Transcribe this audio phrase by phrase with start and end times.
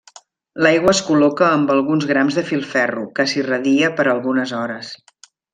[0.65, 4.95] L'aigua es col·loca amb alguns grams de filferro, que s'irradia per algunes hores.